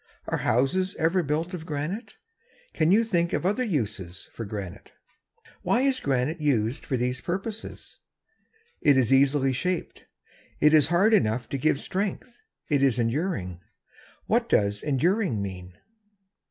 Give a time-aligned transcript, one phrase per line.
[0.25, 2.17] Are houses ever built of granite?
[2.73, 4.93] Can you think of other uses of granite?
[5.61, 7.99] Why is granite used for these purposes?
[8.81, 10.05] It is easily shaped.
[10.59, 12.39] It is hard enough to give strength.
[12.67, 13.59] It is enduring.
[14.25, 15.77] What does "enduring" mean?